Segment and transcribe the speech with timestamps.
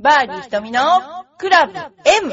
[0.00, 0.80] バーディー瞳の
[1.38, 2.32] クラブ M!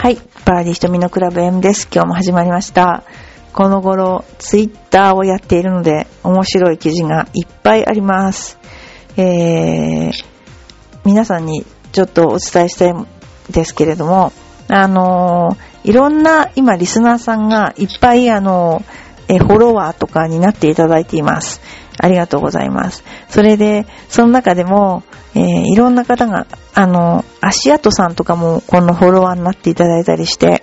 [0.00, 0.16] はい。
[0.44, 1.88] バーディー瞳のクラブ M です。
[1.92, 3.04] 今日も始まりました。
[3.52, 8.58] この頃、ツイッターをやっているので、面白い記事がいっぱいあります。
[9.16, 10.25] えー、
[11.06, 13.06] 皆さんにちょっとお伝えしたいん
[13.48, 14.32] ですけれども、
[14.68, 21.60] あのーいろんな今リスナーさんがいっぱいあのーえフォロワーとかになっていただいています。
[21.96, 23.04] ありがとうございます。
[23.28, 25.04] それで、その中でも、
[25.36, 30.62] えーいろんな方が、あの、足跡さんとかもこのフォロワーになっていただいたりして、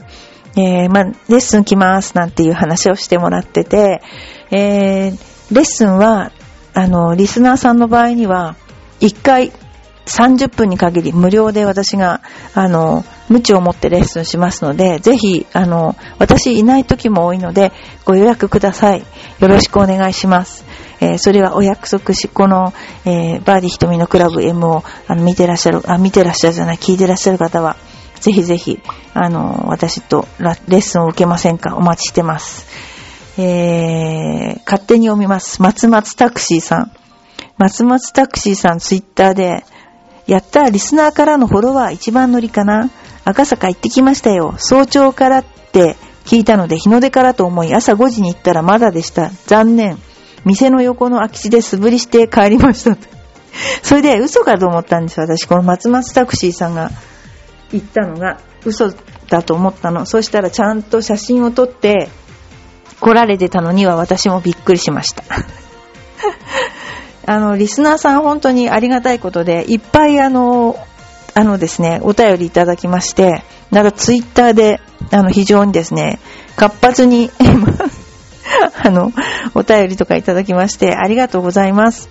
[0.58, 4.02] えーまあ、レッスン来ますなんていう話をしてもらってて、
[4.52, 6.32] えーレッスンは、
[6.73, 8.56] あの、リスナーさんの場合には、
[9.00, 9.52] 1回
[10.06, 12.22] 30分に限り無料で私が、
[12.54, 17.72] あの、無知を持ってレッスンしますので、ぜひ、あの、私いない時も多いので、
[18.06, 19.04] ご予約ください。
[19.40, 20.66] よろしくお願いします。
[21.00, 22.73] えーそれはお約束し、この、
[23.06, 27.76] えーバーディー瞳のクラブ M をあの見てらっしゃる、あ、見てらっしゃるじゃない、聞いてらっしゃる方は、
[28.20, 28.80] ぜひぜひ、
[29.14, 32.67] あの、私とレッスンを受けませんかお待ちしてます。
[33.38, 35.62] えー、勝手に読みます。
[35.62, 36.92] 松松タクシーさん。
[37.58, 39.66] 松松タクシーさんツイッターで、
[40.28, 42.90] やったリスナーからのフォロワー一番乗りかな
[43.26, 44.56] 赤坂行ってきましたよ。
[44.58, 49.30] 早朝からって聞いたので日の出からと思い朝5時に行ったらまだでした。
[49.48, 49.98] 残念。
[50.46, 52.98] 店の横の空き地で素振りして帰りました。
[53.82, 55.46] それで嘘かと思ったんです私。
[55.46, 56.92] この松松タクシーさんが
[57.72, 58.94] 言ったのが嘘
[59.30, 60.06] だと思ったの。
[60.06, 62.10] そしたらちゃんと写真を撮って
[63.00, 65.24] 来られてたのには私もびっくりしました。
[67.26, 70.78] あの、リスナーさん本当にありがたいことで、いっぱいあの、
[71.34, 76.20] あのですね、お便りいただきまして、なんかツイッターで、あの、非常にですね、
[76.56, 77.32] 活発に、
[78.83, 79.12] あの、
[79.56, 82.10] お便りとかいただきまして、ありがとうございます。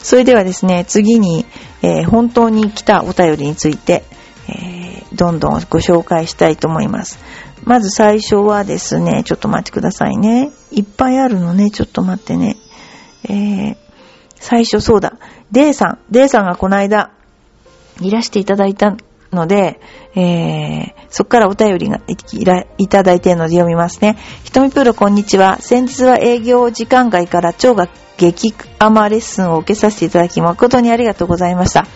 [0.00, 1.46] それではですね、次に、
[1.82, 4.04] えー本当に来たお便りについて、
[4.48, 7.18] えーどんどんご紹介したいと思います。
[7.64, 10.50] まず最初はですね、ちょっと待ってくださいね。
[10.70, 12.56] いっぱいあるのね、ちょっと待ってね。
[13.24, 13.76] えー
[14.40, 15.14] 最初そうだ。
[15.50, 15.98] デイさん。
[16.10, 17.10] デイさんがこの間、
[18.00, 18.96] いらしていただいた
[19.32, 19.80] ので、
[20.14, 24.16] えー、そこからお便りがいいらいただいているので読みますね。
[24.44, 25.58] ひとみプロこんにちは。
[25.60, 31.86] 先日は営業時間外から超が激甘レッスンを受けさせていただき誠にありがとうございました。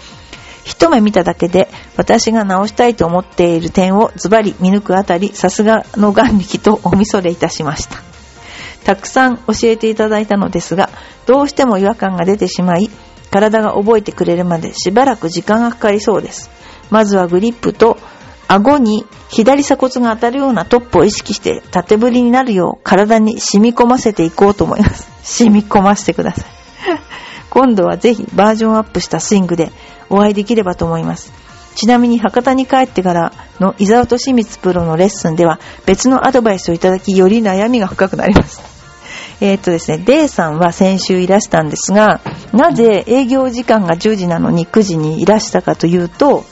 [0.65, 8.12] 一目見ただけで私が直したいと思っている点をズバリ見抜くあたり、さすがの眼力とおみそれいたしました。
[8.85, 10.91] たくさん教えていただいたのですが、
[11.27, 12.91] どうしても違和感が出てしまい、
[13.31, 16.51] 体が覚えてくれるまでしばらく時間がかかりそうです。
[16.91, 17.97] まずはグリップと
[18.47, 25.11] 顎に左鎖骨が当たるようなトップを意識して縦振りになるよう体に染み込ませていこうと思います。
[25.25, 26.45] 染み込ませてください。
[27.49, 29.73] 今度はぜひバージョンアップしたスイングで
[30.11, 31.33] お会いできればと思います。
[31.75, 38.61] ちなみに博多に帰ってからの伊沢敏光プロのレッスンでは別のアドバイスをいただきより悩みが深くなります。
[39.41, 42.21] えっとですね、デイさんは先週いらしたんですが、
[42.53, 46.45] なぜ営業時間が10時なのに9時にいらしたかというと、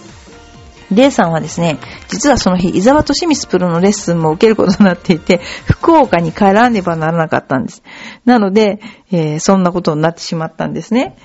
[0.91, 7.83] デイさんはですね、実はその日、伊沢敏光プロのレッスンも受けることになっていて、福岡に帰らねばならなかったんです。
[8.25, 8.81] なので、
[9.13, 11.17] えーそんなことになってしまったんですね。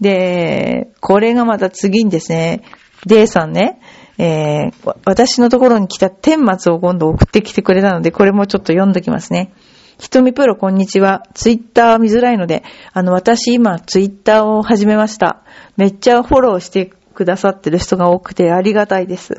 [0.00, 2.62] で、これがまた次にですね、
[3.06, 3.80] デイさんね、
[4.18, 9.52] えー私のところに来た天末を今度送ってきてくれたので、これもちょっと読んどきますね。
[9.98, 11.24] ひとみプロこんにちは。
[11.34, 15.42] ツイッター見づらいので、あの、私今ツイッターを始めました。
[15.76, 19.34] めっちゃフォローしてくださってる人が多くてありがたいです。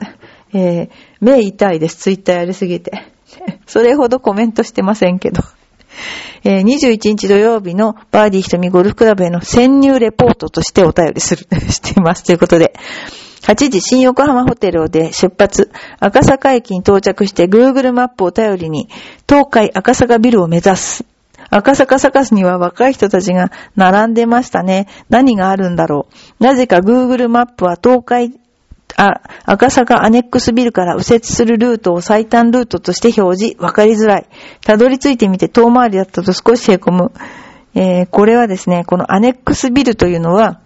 [0.53, 0.89] えー
[1.21, 1.97] 目痛いです。
[1.97, 2.91] ツイッターやりすぎて。
[3.65, 5.41] それほどコメントしてませんけど。
[6.43, 12.23] えー21日土曜日のバーディー瞳ゴルフクラブへの潜入レポートとしてお便りする、 しています。
[12.23, 12.73] ということで、
[13.43, 18.89] 8時新横浜ホテルで出発、赤坂駅に到着して Google マップを頼りに、
[19.27, 21.05] 東海赤坂ビルを目指す。
[21.49, 24.87] 赤坂サカスには若い人たちが並んでましたね。
[25.09, 26.07] 何があるんだろ
[26.39, 26.43] う。
[26.43, 28.33] なぜか Google マップは東海
[28.97, 34.27] あ、赤坂アネックスビルから右折するルートを最短ルートとして表示、わかりづらい。
[34.65, 37.11] たどり着いてみて遠回りだったと少し凹む。
[37.75, 40.59] えーこれはですね、このアネックスビルというのは、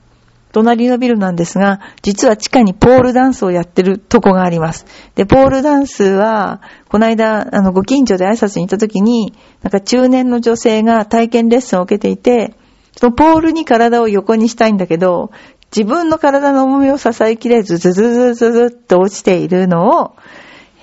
[0.51, 4.85] 隣のビルなんですが、実は地下にポールダンスをやってるとこがあります。
[5.15, 12.56] で、ポールダンスは、この間、あの、ご近所で挨拶に行った時に、なんか中年の女性が体験レッスンを受けていて、
[12.95, 15.31] そのポールに体を横にしたいんだけど、
[15.75, 20.15] 自分の体の重みを支えきれず、ズズズズズっと落ちているのを、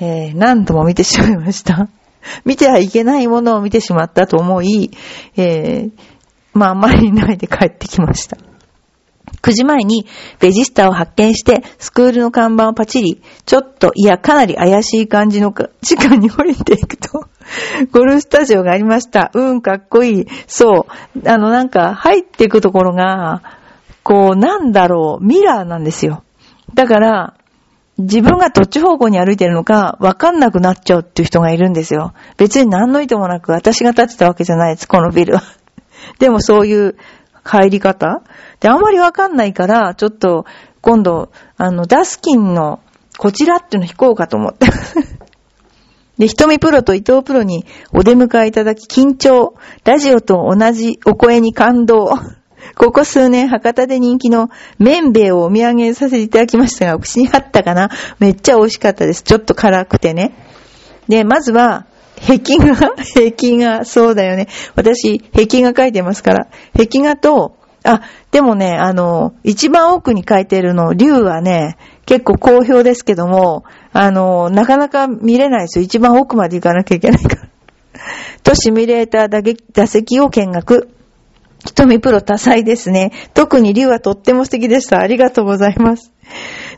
[0.00, 1.88] えー、何度も見てしまいました。
[2.44, 4.90] 見てはいけないものを見てしまったと思い、
[5.36, 5.90] えー、
[6.52, 8.36] まあ、あまりないで帰ってきました。
[9.42, 10.06] 9時前に
[10.38, 15.52] ベジスタを発見して、スクールの看板をパチリ、ちょっと、いや、かなり怪しい感じの
[15.82, 17.26] 時間に降りていくと、
[17.92, 19.30] ゴルフスタジオがありました。
[19.34, 20.26] うん、かっこいい。
[20.46, 21.28] そう。
[21.28, 23.42] あの、なんか、入っていくところが、
[24.04, 26.22] こう、なんだろう、ミラーなんですよ。
[26.74, 27.34] だから、
[27.98, 32.12] 自分がどっち方向に歩いてるのかわかんなくなっちゃうっていう人がいるんですよ。
[32.36, 35.42] 別に何の意図もなく私が立ってたわけじゃないです、このビルは。
[36.18, 36.96] でもそういう
[37.42, 38.22] 入り方
[38.60, 40.44] で、あんまりわかんないから、ちょっと
[40.80, 42.80] 今度、あの、ダスキンの
[43.16, 44.66] こちらっていうの弾こうかと思って。
[46.18, 49.54] で、瞳プロと伊藤プロにお出迎えいただき緊張。
[49.84, 52.10] ラジオと同じお声に感動。
[52.76, 57.90] ここ数年博多で人気の麺兵衛をお土産させていただきましたが、口にあったかな？
[58.18, 59.22] めっちゃ美味しかったです。
[59.22, 60.34] ちょっと辛くてね。
[61.08, 61.86] で、まずは、
[62.20, 62.74] 壁画？
[63.14, 64.48] 壁画、そうだよね。
[64.74, 66.46] 私、壁画書いてますから。
[66.76, 68.00] 壁画と、あ、
[68.30, 71.76] でもね、あの、一番奥に書いてるの、竜はね、
[72.06, 75.84] 結構好評ですけども、あの、なかなか見れないですよ。
[75.84, 77.48] 一番奥まで行かなきゃいけないから。
[78.42, 80.88] と、シミュレーター打席を見学。
[81.64, 83.12] 瞳プロ多彩ですね。
[83.34, 85.00] 特に竜はとっても素敵でした。
[85.00, 86.12] ありがとうございます。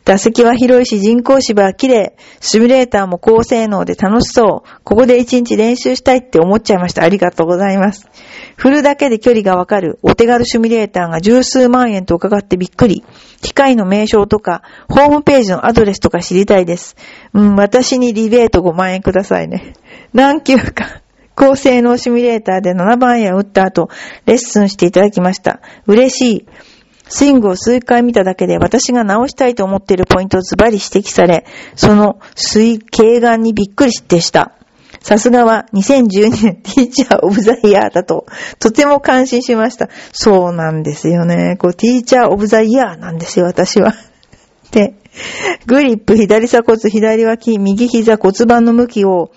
[0.04, 2.16] 打席は広いし人工芝は綺麗。
[2.40, 4.80] シミュレーターも高性能で楽しそう。
[4.84, 7.02] ここで一日練習したいって思っちゃいました。
[7.02, 8.08] ありがとうございます。
[8.56, 13.04] 振るだけで距離がわかるお手軽シミュレーターが十数万円と伺ってびっくり。
[13.42, 16.96] 機械の名称とか、ホームページのアドレスとか知りたいです。
[17.32, 19.74] うん、私にリベート5万円くださいね。
[20.12, 21.02] 何級か。
[21.36, 23.90] 高性能シミュレーターで7番円を打った後、
[24.24, 25.60] レッスンしていただきました。
[25.86, 26.46] 嬉しい。
[27.08, 31.44] スイングを数回見ただけで私が直したいと思っているポイントをズバリ指摘され、
[31.76, 34.52] その水、軽眼にびっくりでした。
[35.00, 38.26] さすがは2012年ティーチャーオブザイヤーだと、
[38.58, 39.88] とても感心しました。
[40.12, 41.56] そうなんですよね。
[41.60, 43.94] こう、ティーチャーオブザイヤーなんですよ、私は。
[44.72, 44.94] で、
[45.66, 49.30] グリップ、左鎖骨、左脇、右膝、骨盤の向きを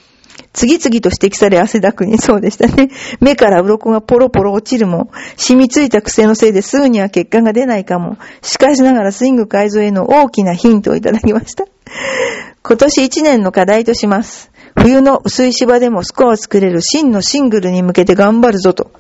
[0.54, 2.90] 次々と指摘され汗だくにそうでしたね。
[3.22, 8.18] 目から鱗がポロポロ落ちるも、染みついた癖のせいですぐには結果が出ないかも。
[8.42, 11.66] しかしながらスイング改造への大きなヒントをいただきました。
[12.63, 14.51] 今年1年の課題とします。
[14.75, 18.92] 冬の薄い芝でもスコアを作れる真のシングルに向けて頑張るぞと。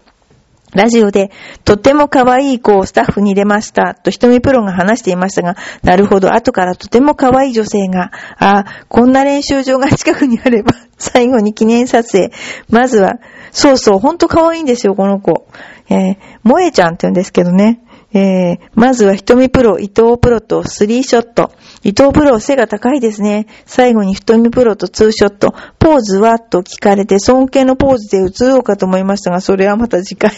[0.73, 1.31] ラジオで、
[1.65, 12.31] とても可愛い子をスタッフに入れました、と瞳プロが話していましたが、なるほど、後からとても可愛い女性が、ああ、こんな練習場が近くにあれば、最後に記念撮影。
[12.69, 13.15] まずは、
[13.51, 15.47] そうそう、ほんと可愛いんですよ、この子。
[15.89, 17.81] えー、萌えちゃんって言うんですけどね。
[18.11, 21.51] えー、まずは瞳プロ、伊藤プロとスリーショット。
[21.83, 23.47] 伊藤プロ背が高いですね。
[23.65, 25.53] 最後に瞳プロとツーショット。
[25.77, 26.39] ポーズは？
[26.39, 30.31] と聞かれて尊敬のポーズで映ろうかと思いましたが、それはまた次回。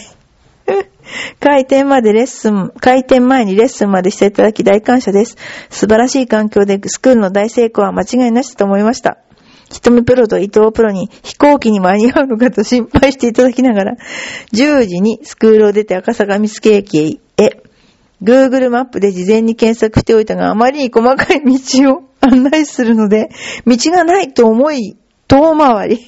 [1.40, 5.36] 開店までレッスン、開店前にレッスンまでしていただき大感謝です。
[5.70, 9.18] 素晴らしい環境でスクールの大成功は間違いなしだと思いました。
[9.72, 13.96] 瞳プロと伊藤プロに飛行機に間に合うのかと心配していただきながら、
[14.52, 17.62] 10時にスクールを出て赤坂見附駅へ、
[18.22, 23.30] Google マップで事前に検索しておいたが、あまりに細かい道を案内するので、
[23.66, 25.98] 道がないと思い、遠回り。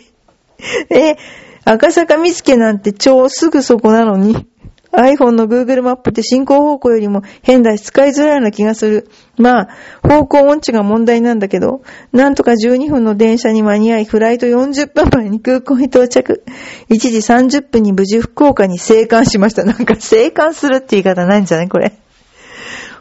[0.91, 1.17] え、
[1.65, 4.47] 赤坂見附なんて超すぐそこなのに、
[4.97, 9.09] iPhone の Google マップって進行方向よりも変だし使いづらいような気がする。
[9.37, 9.69] まあ、
[10.03, 11.83] 方向音痴が問題なんだけど、
[12.13, 16.45] なんとか12分の電車に間に合い、フライト40分前に空港に到着。
[16.91, 19.65] 1時30分に無事福岡に生還しました。
[19.65, 21.93] なんか生還するって言い方ないんじゃないこれ。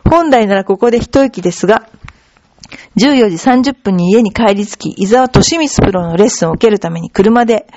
[0.03, 1.87] 本来ならここで一息ですが、
[2.97, 7.67] 14時30分に家に帰り着き、伊沢敏光プロのレッスンを受けるために車で、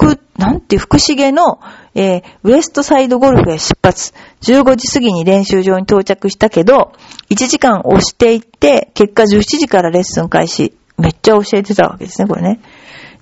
[0.00, 1.60] 福、なんて福重の、
[1.94, 4.14] えー、ウエストサイドゴルフへ出発。
[4.42, 6.92] 15時過ぎに練習場に到着したけど、
[7.28, 10.74] 1時間押していって、結果17時からレッスン開始。
[10.96, 12.60] めっちゃ教えてたわけですね、これね。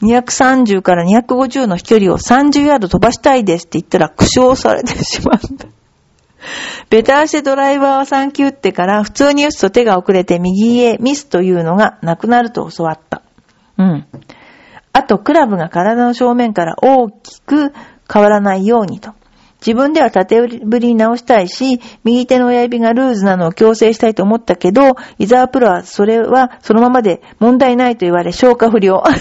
[0.03, 5.67] 230から250の飛距離を30ヤード飛ばしたいですって言ったら苦笑されてしまった。
[6.89, 13.23] ベタ足でドライバーを3球打ってから普通に打つと手が遅れて右へミスというのがなくなると教わった。
[13.77, 14.07] うん。
[14.99, 17.73] あと、クラブが体の正面から大きく
[18.13, 19.13] 変わらないようにと。
[19.65, 20.49] 自分では縦振
[20.81, 29.05] りに直したいし、右手の親指がルーズなのを強制したいと思ったけど、伊沢プロはそれはそのままで問題ないと言われ消化不良。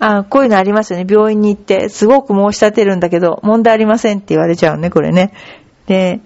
[0.00, 1.06] あこういうのありますよね。
[1.06, 5.34] 病院に行って、すごく申し立てるんだけど、問題ありませんって言われちゃうね、これね。
[5.86, 6.22] で、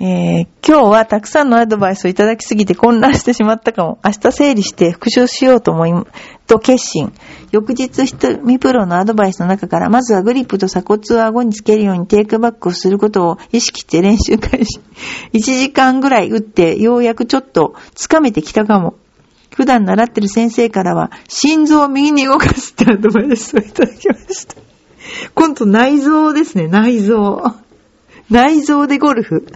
[0.00, 3.98] えー今日はたくさんのアドバイスをいただきすぎて混乱してしまったかも。
[4.02, 5.92] 明日整理して復習しようと思い、
[6.46, 7.12] と決心。
[7.52, 14.80] 翌日、瞳プロのアドバイスの中から、まずはグリップと鎖骨を顎につけるようにテイクバックをすることを意識して練習開始。
[15.34, 18.94] 1時間ぐらい打って、ようやくちょっとつかめてきたかも。
[19.54, 24.54] 普段習ってる先生からは、心臓を右に動かすってアドバイスをいただきました。
[25.34, 27.63] 今度内臓ですね、内臓。
[28.30, 29.46] 内臓でゴルフ。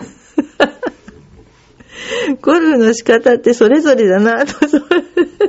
[2.41, 4.55] ゴルフの仕方ってそれぞれだなと。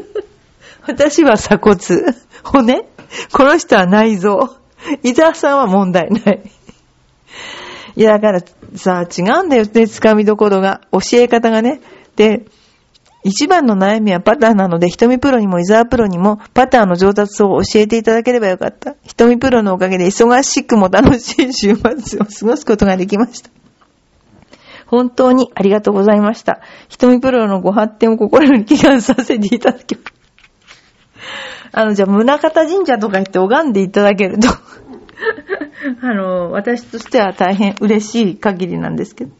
[0.88, 1.78] 私は鎖骨。
[2.44, 2.86] 骨？
[3.34, 4.56] この人は内臓。
[5.04, 6.42] 伊沢さんは問題ない。
[7.96, 8.42] いや、だから
[8.76, 10.82] さ、違うんだよね、掴みどころが。
[10.92, 11.82] 教え方がね。
[12.16, 12.46] で、
[13.24, 18.96] 一番の悩みはパターンなので、瞳プロにも伊沢プロにもパターンの上達を教えていただければよかった。
[19.04, 23.50] 瞳プロのおかげで忙しくも楽しい週末を 過ごすことができました。
[24.88, 26.62] 本当にありがとうございました。
[26.88, 30.06] 瞳プロのご発展を心に祈願させていただきます。
[31.72, 34.48] あの、じゃあ、宗方神社とか言って拝んでいただけると、
[36.02, 39.32] あの、私としては大変嬉しい限りなんですけど。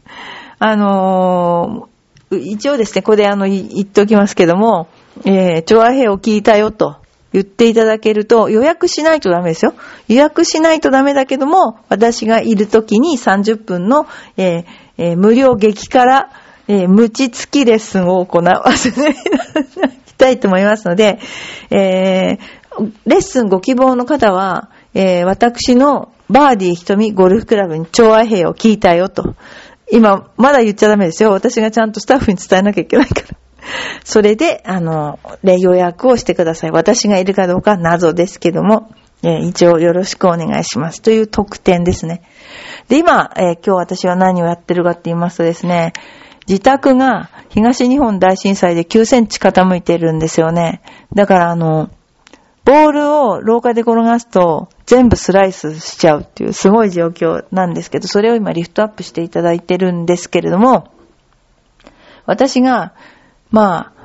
[0.60, 1.99] あのー
[2.36, 4.88] 一応ですね、ここであの、言っておきますけども、
[5.24, 6.96] えー、調和兵を聞いたよと
[7.32, 9.74] 言っていただけると、予約しないとダメですよ。
[10.08, 14.06] 予約しないとダメだけども、私がいる時に30分の、
[14.36, 14.64] えー
[14.98, 16.30] えー無料激辛、
[16.68, 21.18] えー無知付きレッスンを行わせていただきたいと思いますので、
[21.70, 22.38] えー
[23.06, 29.34] レッスンご希望の方は、えー私のバーディー瞳ゴルフクラブに調和兵を聞いたよと。
[29.92, 31.30] 今、まだ言っちゃダメですよ。
[31.30, 33.40] 私がちゃんとスタッフに伝えなきゃいけないから。
[34.04, 36.70] それで、あの、例予約をしてください。
[36.70, 38.90] 私がいるかどうか謎ですけども、
[39.22, 41.02] えー一応よろしくお願いします。
[41.02, 42.22] という特典ですね。
[42.88, 45.92] で、今、えー今日私は何をやってるかって言いますとですね、
[46.48, 50.80] 自宅が東日本大震災で9センチ傾いてるんですよね。
[51.14, 51.90] だからあの、
[52.64, 60.92] ボールを廊下で転がすと全部スライスしちゃうっていうすごい状況なんですけど、それを今リフトアップしていただいてるんですけれども、
[62.26, 62.94] 私が、
[63.50, 64.00] まあ、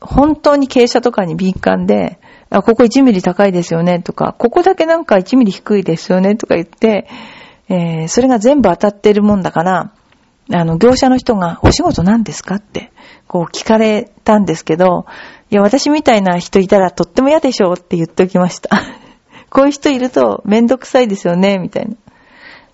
[0.00, 2.18] 本当に傾斜とかに敏感で、
[2.50, 7.08] あ、ここ1ミリ高いですよねとか、ここだけなんか1ミリ低いですよねとか言って、
[7.68, 9.92] えーそれが全部当たってるもんだから、
[10.52, 12.90] あの、業者の人が、お仕事何ですかって、
[13.28, 15.06] こう聞かれたんですけど、
[15.50, 18.70] いや、私みたいな人いたらとっても嫌でしょうって言っておきました。
[19.50, 21.96] こういう人いるとめんどくさいですよね、みたいな。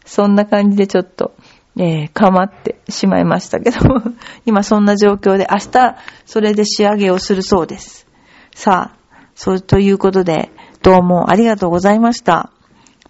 [0.04, 1.32] そんな感じでちょっと、
[1.78, 3.78] えー、かまってしまいましたけど、
[4.44, 8.06] 今そんな状況で、明日、それで仕上げをするそうです。
[8.54, 8.96] さあ、
[9.34, 10.50] そうということで、
[10.82, 12.50] どうもありがとうございました。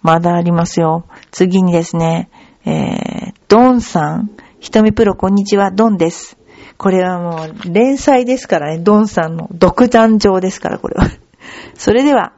[0.01, 1.05] まだありますよ。
[1.31, 2.29] 次にですね、
[2.65, 6.36] えー、ドンさん、ひとみプロこんにちは、ドンです。
[6.77, 11.09] これはもう連載ですからね、ドンさんの独壇場ですから、これは。
[11.75, 12.33] それでは、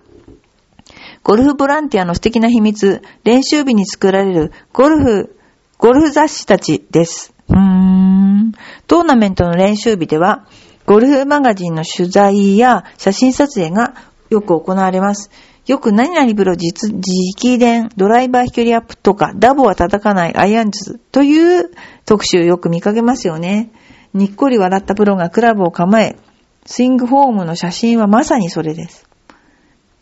[1.23, 5.35] ゴルフボランティアの素敵な秘密、練習日に作られるゴルフ、
[5.77, 7.33] ゴルフ雑誌たちです。
[7.49, 8.53] うーん。
[8.87, 10.45] トーナメントの練習日では、
[10.85, 13.93] ゴルフマガジンの取材や写真撮影が
[14.29, 15.29] よく行われます。
[15.67, 21.69] よく何々プロ実、直伝、ドライバー飛距離アップとか、ダボは叩かないアイアン術という
[22.05, 23.69] 特集よく見かけますよね。
[24.13, 26.17] にっこり笑ったプロがクラブを構え、
[26.65, 29.07] スイングフォームの写真はまさにそれです。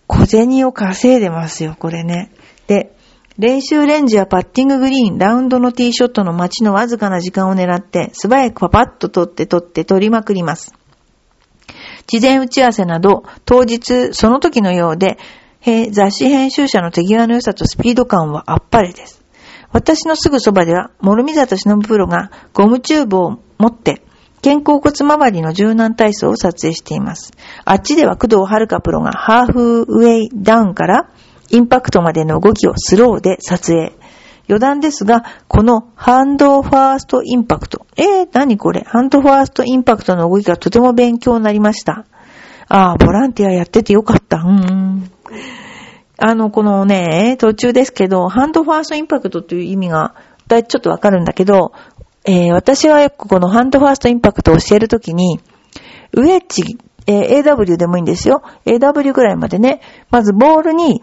[0.08, 2.32] 小銭を稼いでますよ、これね。
[2.68, 2.96] で、
[3.38, 10.74] 練習レンジやパッティンググリーン、ラウンドのティーショットの待ちのわずかな時間を狙って、素早くパパッと取って取って取りまくります。
[12.08, 15.18] 事前打ち合わせなど、当日その時のようで、
[15.92, 19.17] 雑誌編集者の手際の良さとスピード感はあっぱれです。
[19.72, 24.02] 私のすぐそばでは、諸見里忍プロがゴムチューブを持って、
[24.44, 27.32] 肩甲骨周りの柔軟体操を撮影しています。
[27.66, 31.10] あっちでは工藤遥プロがハーフウェイダウンから
[31.50, 33.94] インパクトまでの動きをスローで撮影。
[34.48, 37.86] 余談ですが、このハンドファーストインパクト。
[37.98, 38.86] えー、何これ？
[38.88, 42.06] ハンドファーストインパクトの動きがとても勉強になりました。
[42.70, 44.38] ああ、ボランティアやっててよかった。
[44.38, 45.12] うーん。
[46.18, 50.16] あの、このね、途中ですけど、ハンドファーストインパクトという意味が、
[50.48, 51.74] だいちょっとわかるんだけど、
[52.26, 55.40] えー私はよくこのハンドファーストインパクトを教えるときに、
[56.14, 58.42] ウェッジ、えー AW でもいいんですよ。
[58.66, 61.02] AW ぐらいまでね、まずボールに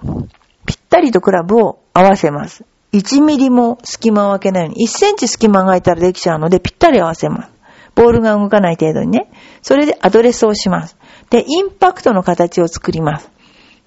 [0.66, 2.64] ぴったりとクラブを合わせます。
[2.92, 7.50] 1ミリも隙間を空けないように、1センチ隙間が空いたらできちゃうので、ぴったり合わせます。
[7.94, 9.30] ボールが動かない程度にね。
[9.62, 10.97] それでアドレスをします。
[11.30, 13.30] で、インパクトの形を作ります。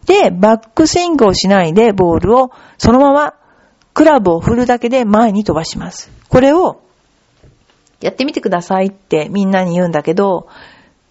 [0.07, 3.35] で、バックスイングをしないで、ボールをそのまま
[3.93, 6.09] クラブを振るだけで前に飛ばします。
[6.29, 6.81] これを
[8.01, 10.47] やってみてくださいってみんなに言うんだけど、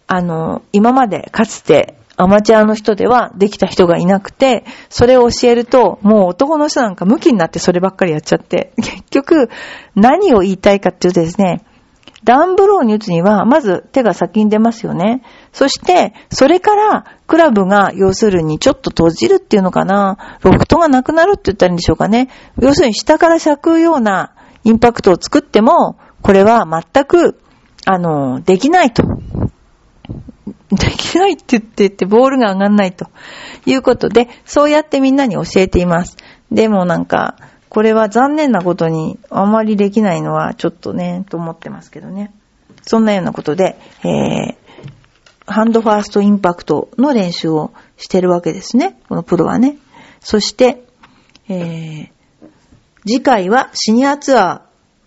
[0.07, 9.51] あの、今までかつてアマチュアの人ではできた人がいなくて、それを教えると、もう男の人なんか向きになってそればっかりやっちゃって、結局、
[9.95, 11.63] 何を言いたいかっていうとですね、
[12.27, 15.23] ダウンブローに打つには、まず手が先に出ますよね。
[15.53, 22.29] そして、それから、クラブが、要するにちょっと閉じるっていうのかな、ロフトがなくなるって言ったらいいんでしょうかね。
[22.61, 27.41] 要するに下から咲くようなインパクトを作っても、これは全く、
[27.85, 29.05] あの、できないと。
[30.73, 33.07] できないって言ってってボールが上がんないと
[33.67, 36.17] いうことで、そうやってみんなに教えています。
[36.51, 37.37] でもなんか、
[37.77, 42.33] これは残念なことにあまりできないのはちょっとね、と思ってますけどね。
[42.81, 44.57] そんなようなことで、えー、
[45.45, 48.99] ハンドファーストインパクトの練習をしてるわけですね。
[49.11, 49.77] このプロはね。
[50.21, 50.85] そして、
[51.51, 52.09] えー、
[53.07, 54.61] 次回はシニアツアー、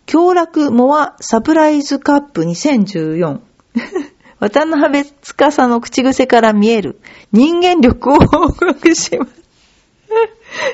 [0.06, 3.40] 強楽モアサプライズカップ2014。
[4.40, 9.32] 渡辺司の口癖から見える人間力を報告します。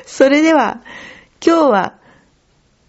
[0.04, 0.82] それでは、
[1.44, 1.98] 今日は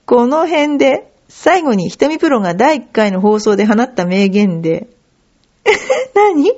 [0.05, 4.87] この辺で最後に瞳プロが第1回の放送で放った名言で、
[6.15, 6.51] 何？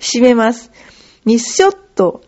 [0.00, 0.70] 締めます。
[1.24, 2.22] ミスショット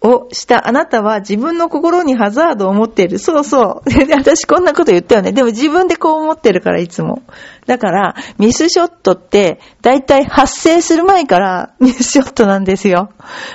[0.00, 3.18] をしたあなたは自分の心にハザードを持っている。
[3.18, 3.90] そうそう。
[4.16, 5.32] 私こんなこと言ったよね。
[5.32, 7.22] でも自分でこう思ってるから、いつも。
[7.66, 13.10] だから、ミスショットって、だいたい発生する前から ミスショットなんですよ。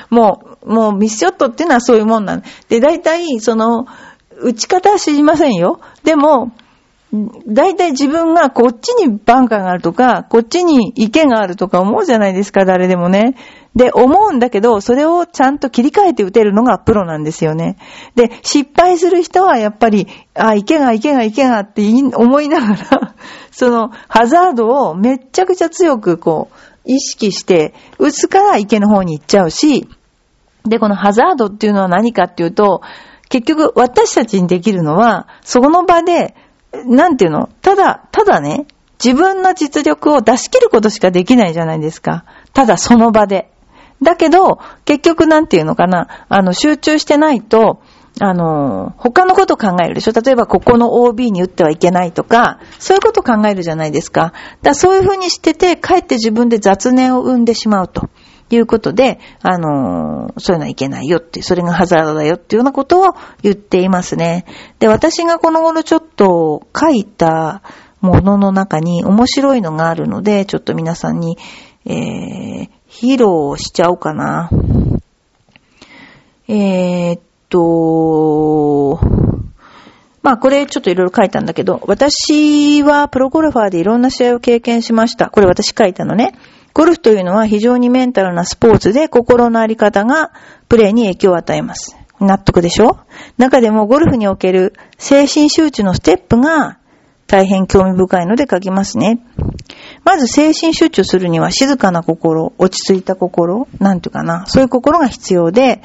[0.09, 3.85] もう、もうミスショットっていうのはそういうもんなんで、だいたい、その、
[4.43, 5.79] 打ち方は知りませんよ。
[6.03, 6.51] でも、
[7.47, 13.35] 大体自分がこっちにバンカーがあるとか、こっちに池があるとか思うじゃないですか、誰でもね。
[13.75, 17.77] で、思うんだけど、それをちゃんと切り替えて打てるのがプロなんですよね。
[18.15, 21.83] で、失敗する人はやっぱり、あ、池が池が池がって
[22.15, 23.13] 思いながら、
[23.51, 29.87] そのハザードをめっちゃくちゃ強くこう、意識して打つから池の方に行っちゃうし、
[30.65, 32.81] で、このハザードっていうのは何かっていうと、
[33.33, 36.35] 結局私たちにできるのは、その場で
[36.85, 37.49] なんていうの？
[37.63, 38.67] ただ、ただね、
[39.03, 42.25] 自分の実力を出し切ることしかできないじゃないですか。
[42.53, 43.49] ただその場で。
[44.03, 47.81] だけど、結局なんていうのかな、あの、集中してないと、
[48.21, 50.11] あの、他のこと考えるでしょ？
[50.11, 54.33] 例えば、ここの OB に打ってはいけないとか、そういうこと考えるじゃないですか。
[54.61, 58.09] だそういうふうにしてて、かえって自分で雑念を生んでしまうと。
[58.49, 64.45] いうことで、あの、そういうのはいけないよって、それがハザードだよっていうようなことを言っていますね。
[64.79, 67.61] で、私がこの頃ちょっと書いた
[68.01, 71.37] ものの中に面白いのがあるので、ちょっと皆さんに、
[71.85, 74.49] えー、披露しちゃおうかな。
[76.47, 78.99] えー、っと、
[80.21, 85.29] まあこれちょっといろいろ書いたんだけど、私はプロゴルファーでいろんな試合を経験しました。
[85.29, 86.33] これ私書いたのね。
[86.73, 90.31] ゴルフというのは非常にメンタルなスポーツで心のあり方が
[90.69, 91.95] プレーに影響を与えます。
[92.19, 92.99] 納得でしょ？
[93.37, 96.79] 中でもゴルフにおける精神集中のステップが
[97.27, 99.19] 大変興味深いので書きますね。
[100.03, 105.81] まず精神集中するには静かな心、落ち着いた心、なんていうかな、そういう心が必要で、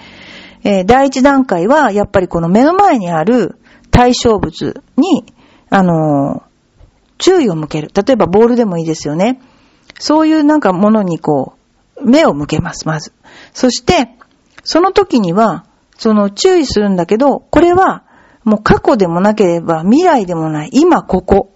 [0.64, 3.58] えー、第一段階はやっぱりこの目の前にある
[3.90, 5.24] 対象物に、
[5.70, 6.42] あのー、
[7.18, 7.90] 注意を向ける。
[7.94, 9.40] 例えばボールでもいいですよね。
[9.98, 11.54] そういうなんかものにこ
[11.96, 13.12] う、目を向けます、まず。
[13.52, 14.16] そして、
[14.62, 15.64] その時には、
[15.96, 18.04] その注意するんだけど、これは
[18.44, 21.52] もう過去でもなければ未来でもない、今ここ。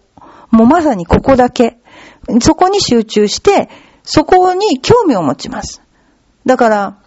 [0.51, 1.79] もうまさにここだけ。
[2.41, 3.71] そこに集中して、
[4.03, 5.81] そこに興味を持ちます。
[6.45, 6.99] だから、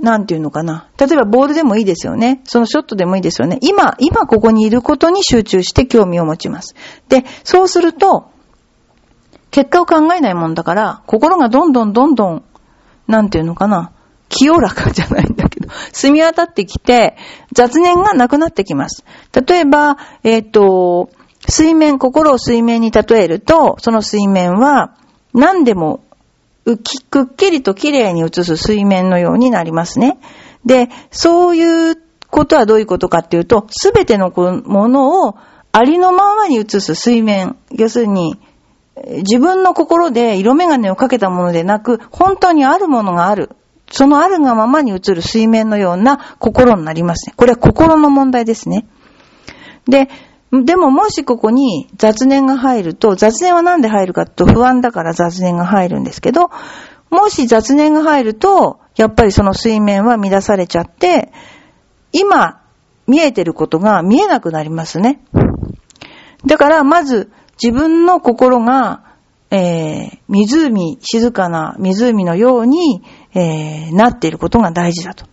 [0.00, 0.88] なんていうのかな。
[0.98, 2.40] 例えばボールでもいいですよね。
[2.44, 3.58] そのショットでもいいですよね。
[3.62, 6.74] 今、今ここにいることに集中して興味を持ちます。
[7.08, 8.30] で、そうすると、
[9.56, 12.44] 結果を考えないもんだから、心がどんどんどんどん、
[13.06, 13.90] なんていうのかな、
[14.28, 17.16] 清らかじゃないんだけど、 澄み渡ってきて、
[17.52, 19.02] 雑念がなくなってきます。
[19.32, 21.08] 例えば、えっ、ー、と、
[21.48, 24.90] 水面、心を水面に例えると、その水面は
[25.32, 26.00] 何でも
[26.66, 30.18] うき、くっきりと綺麗に映す水面のようになりますね。
[30.66, 31.96] で、そういう
[32.28, 35.36] ことはどういうことかっていうと、すべてのものを
[35.72, 37.56] ありのままに映す水面。
[37.70, 38.38] 要するに、
[39.04, 43.50] 自分の心で色眼鏡をかけたものでなく、本当にあるものがある。
[43.90, 47.34] そのあるがままに映る水面のような心になりますね。
[47.36, 48.86] これは心の問題ですね。
[49.86, 50.08] で、
[50.52, 56.50] でももしここに雑念が入ると、雑念はなんで入るかと不安だから雑念が入るんですけど、
[57.10, 61.32] もし雑念が入ると、やっぱりその水面は乱されちゃって、
[62.12, 62.62] 今
[63.06, 65.20] 見えてることが見えなくなりますね。
[66.46, 67.30] だからまず
[67.62, 69.02] 自分の心が、
[69.50, 73.02] えー、湖、静かな湖のように、
[73.34, 75.26] えー、なっていることが大事だと。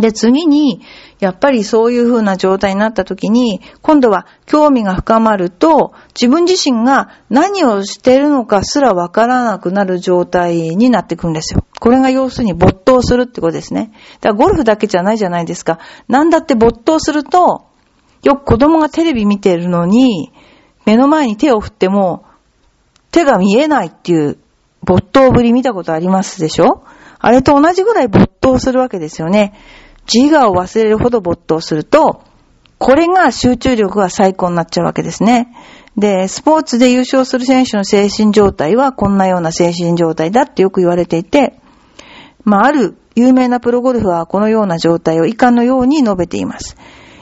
[0.00, 0.80] で、次に、
[1.18, 11.64] やっぱりそういう風な状態になった時に、今度は興味が深まると、自分自身が何をしているのかすらわからなくなる状態になってくんですよ。
[11.80, 13.92] これが要するに没頭するってことですね。
[14.20, 15.80] だからゴルフだけじゃないじゃないですか。
[16.06, 17.66] なんだって没頭すると、
[18.22, 20.32] よく子供がテレビ見てるのに、
[20.88, 22.24] 目の前に手を振っても、
[23.10, 24.38] 手が見えないっていう
[24.82, 26.82] 没頭ぶり見たことありますでしょ？
[27.18, 29.52] あれと同じぐらい没頭するわけですよね。
[30.10, 32.22] 自我を忘れるほど没頭すると、
[32.78, 35.54] これが集中力が最高になっちゃうわけですね。
[35.98, 41.60] で、スポーツで優勝する選手の精神状態はこんなような精神状態だってよく言われていて、
[42.44, 46.78] まあ、ある有名なプロゴルフはこのような状態を以下のように述べています。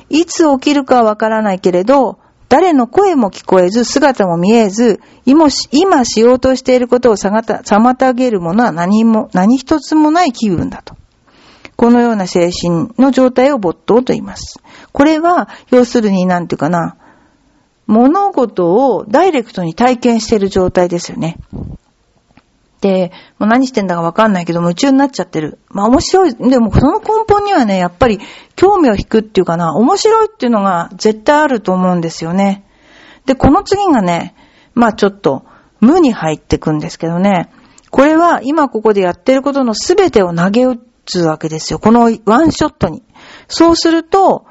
[0.08, 10.96] いつ起きるかわからないけれど、誰の声も聞こえず、姿も見えず、今しようとしていることを妨げるものは何も、何一つもない気分だと。
[11.74, 14.60] このような精神の状態を没頭と言います。
[14.92, 16.96] これは、要するになんていうかな、
[17.86, 21.36] 物事をダイレクトに体験している状態ですよね。
[22.86, 25.58] で、もう何してんだかわかんないけど夢中になっちゃってる。
[25.68, 26.34] まあ面白い。
[26.34, 28.20] でもその根本にはね、やっぱり
[28.54, 32.64] 興味を引くっていうかな、面白いっていうのが絶対あると思うんですよね。
[33.26, 34.36] で、この次がね、
[34.74, 35.44] まあちょっと
[35.80, 37.50] 無に入ってくんですけどね、
[37.90, 41.80] これは今ここでやってることの全てを投げ打つわけですよ。
[41.80, 43.02] このワンショットに。
[43.48, 44.46] そうすると、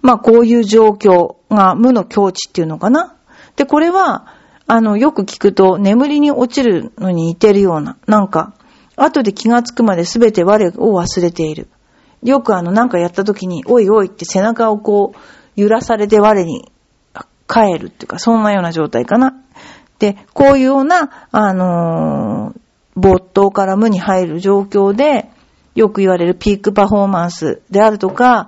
[0.00, 3.16] まあこういう状況が無の境地っていうのかな。
[3.56, 4.26] で、これは、
[4.72, 8.54] あの、よく聞くと眠りに落ちるのに似てるような、なんか、
[8.94, 11.68] 後で気がつくまで全て我を忘れている。
[12.22, 15.18] よくあの、なんかやった時に、おいおいって背中をこう、
[15.60, 16.70] 揺らされて我に
[17.48, 19.42] 帰るっていうか、そんなような状態かな。
[19.98, 22.60] で、こういうような、あのー、
[22.94, 25.30] 没頭から無に入る状況で、
[25.74, 28.46] よく言われるピークパフォーマンスであるとか、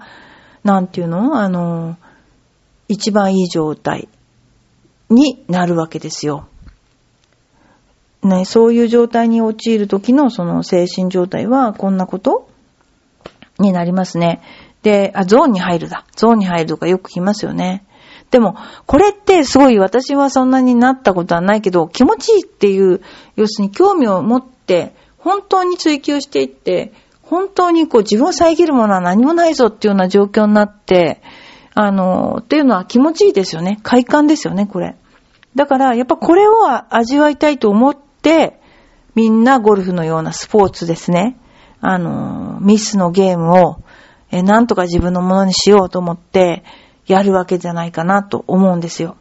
[0.62, 1.40] なんていうの？
[1.40, 1.96] あの、
[2.86, 4.08] 一番いい状態
[5.12, 6.48] になるわけですよ。
[8.22, 12.48] ね、そういう状態に陥る時のその精神状態はこんなこと
[13.58, 14.42] になりますね。
[14.82, 16.04] で、あ、ゾーンに入るだ。
[16.16, 17.84] ゾーンに入るとかよく聞きますよね。
[18.30, 23.02] でも、これってすごい私はそんなになったことはないけど、気持ちいいっていう、
[23.36, 31.20] 要するに興味を持って、本当に追求していって、本当にこう自分を遮るものは何もないぞっていうような状況になって、
[31.74, 33.78] あの、っていうのは気持ちいいですよね。
[33.82, 34.96] 快感ですよね、これ。
[35.54, 36.54] だから、やっぱこれを
[36.90, 38.60] 味わいたいと思って、
[39.14, 41.38] みんなゴルフのようなスポーツですね。
[41.80, 43.76] あの、ミスのゲームを、
[44.30, 46.64] え、なんとか自分のものにしようと思って、
[47.06, 49.16] やるわけじゃないかなと思うんですよ。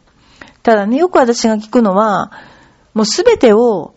[0.62, 2.30] ただね、よく私が聞くのは、
[2.94, 3.94] もうすべてを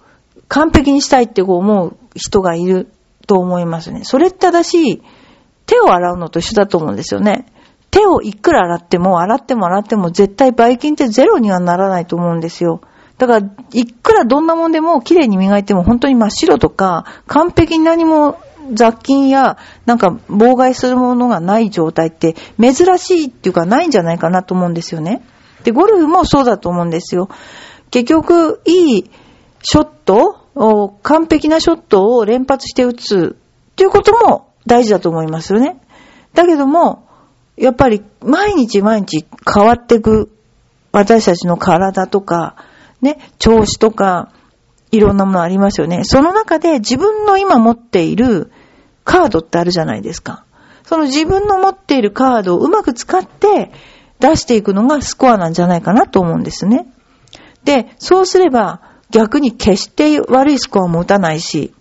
[0.48, 2.92] 完璧にしたいって思う人がいる
[3.28, 4.04] と思いますね。
[4.04, 5.04] それって正しい、
[5.66, 7.46] 手を洗うのと一緒だと思うんですよね。
[7.96, 12.82] 手をいくら洗っても、洗っても洗っても絶対ばい菌ってゼロにはならないと思うんですよ。
[13.18, 18.38] だから、いくらどんなもんでも綺麗に磨いても本当に真っ白とか、完璧に何も
[18.74, 25.22] 雑菌やなんか妨害するものがない状態って珍しいっていうかないんじゃないかなと思うんですよね。
[25.64, 27.30] で、ゴルフもそうだと思うんですよ。
[27.92, 29.10] 結局、いい
[29.64, 33.38] ショット完璧なショットを連発して打つ
[33.72, 35.80] っていうことも大事だと思いますよね。
[36.34, 37.05] だけども、
[37.58, 40.30] やっぱり毎日毎日変わっていく
[40.92, 42.56] 私たちの体とか、
[43.02, 44.32] ね、調子とか、
[44.92, 46.06] いろんなものありますよね。
[46.06, 48.52] その中で自分の今持っている
[49.04, 50.46] カードってあるじゃないですか。
[50.84, 53.72] その自分の持っているカードをうまく使って
[54.20, 56.88] 出していくのがスコアなんじゃないかなと思うんですね。
[57.66, 61.74] で、そうすれば逆に決して悪いスコアも打たないし、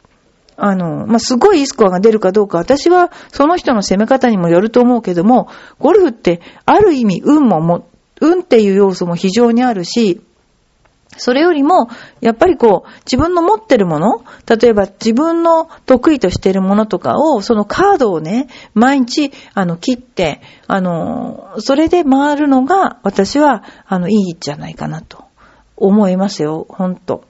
[0.56, 7.88] あの、まあ、すごいいいスコアが出るかどうか、私はその人の攻め方にもよると思うけども、ゴルフってある意味運もも、
[8.20, 10.20] 運っていう要素も非常にあるし、
[11.16, 11.88] それよりも、
[12.20, 25.24] やっぱりこう、自分の持ってるもの、例えば自分の得意としてるものとかを、そのカードをね、毎日、あの、切って、あの、それで回るのが、私は、あの、いいんじゃないかなと、
[25.76, 27.24] 思いますよ、ほんと。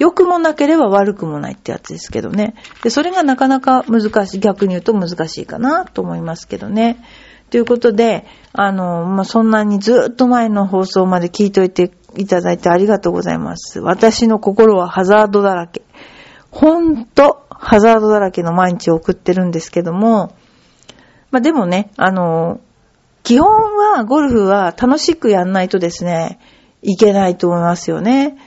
[0.00, 2.54] 良くもなければ悪くもないってやつですけどね。
[2.82, 7.04] で、それがなかなか難しい、逆に言うと難しいかなと思いますけどね。
[7.50, 13.80] ということで、あの、まあ、そんなにずっと前の放送まで聞いといていただいてありがとうございます。
[13.80, 15.82] 私の心はハザードだらけ。
[16.50, 20.32] ほんと、ハザードだらけの毎日を送ってるんですけども、
[21.30, 22.60] まあ、でもね、あの、
[23.22, 26.38] 基本はゴルフは楽しくやんないとですね、
[26.80, 28.38] いけないと思いますよね。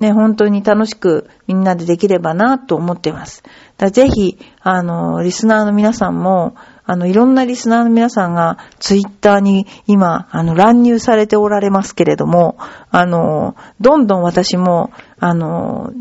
[0.00, 3.44] ね、本当に楽しくみんなでできればなと思っています。
[3.76, 6.54] だぜひ、あの、リスナーの皆さんも、
[6.84, 12.58] あの、いろんなリスナーの皆さんがツイッターに今、あの、乱入されておられますけれども、
[12.90, 15.92] あの、どんどん私も、あの、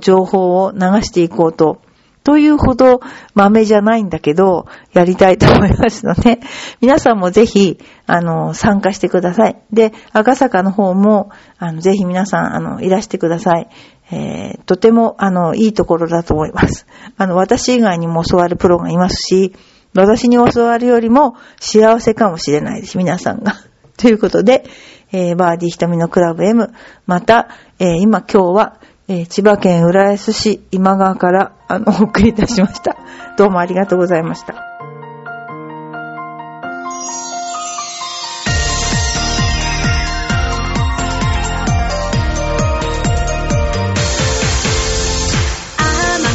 [0.00, 1.82] 情報を流していこうと
[2.28, 3.00] というほど
[3.32, 6.40] 豆じゃないんだけど、やりたいと思いますので、
[6.82, 9.56] 皆さんもぜひ、あの、参加してください。
[9.72, 13.68] で、赤坂の方も、あの、ぜひ皆さん、あの、いらしてください。
[14.10, 16.86] えー、とても、あの、いいところだと思います。
[17.16, 19.54] あの、私以外にも教わるプロがいますし、
[19.94, 23.54] 私に教わるよりも幸せかもしれないです、皆さんが。
[23.96, 24.64] ということで、
[25.12, 26.74] えー、バーディー瞳のクラブ M、
[27.06, 28.80] また、えー、今今日は、
[29.10, 32.94] えー、千葉県浦安市今川から、あの、 お送りいたしました。
[33.38, 34.52] どうもありがとうございました。
[34.52, 34.62] 甘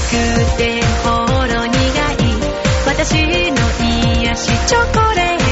[0.09, 2.25] くてほろ苦い
[2.87, 3.57] 私の
[4.23, 5.42] 癒しチョコレート